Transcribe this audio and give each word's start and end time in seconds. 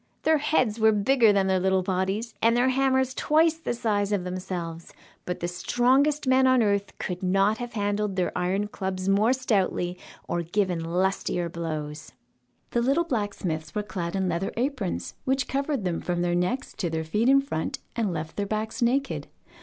Their 0.23 0.39
heads 0.39 0.79
were 0.79 0.91
bigger 0.91 1.31
than 1.31 1.45
their 1.45 1.59
little 1.59 1.83
bodies, 1.83 2.33
and 2.41 2.57
their 2.57 2.69
hammers 2.69 3.13
twice 3.13 3.53
the 3.53 3.75
size 3.75 4.11
of 4.11 4.23
themselves, 4.23 4.91
but 5.25 5.41
the 5.41 5.47
strongest 5.47 6.25
men 6.25 6.47
on 6.47 6.63
earth 6.63 6.97
could 6.97 7.21
not 7.21 7.59
have 7.59 7.73
handled 7.73 8.15
their 8.15 8.35
iron 8.35 8.67
clubs 8.69 9.07
more 9.07 9.31
stoutly 9.31 9.99
or 10.27 10.41
given 10.41 10.83
lustier 10.83 11.49
blows. 11.49 12.13
The 12.71 12.81
little 12.81 13.03
blacksmiths 13.05 13.75
were 13.75 13.83
clad 13.83 14.15
in 14.15 14.27
leather 14.27 14.51
aprons, 14.57 15.13
which 15.23 15.47
covered 15.47 15.85
them 15.85 16.01
from 16.01 16.23
their 16.23 16.33
necks 16.33 16.73
to 16.77 16.89
their 16.89 17.03
feet 17.03 17.29
in 17.29 17.39
front, 17.39 17.77
and 17.95 18.11
left 18.11 18.37
their 18.37 18.47
backs 18.47 18.81
naked. 18.81 19.27